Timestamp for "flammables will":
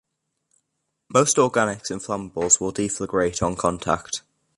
2.01-2.71